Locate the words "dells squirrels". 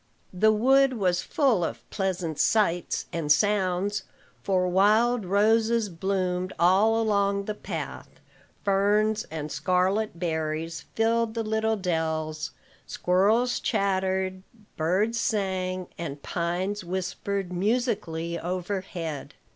11.77-13.59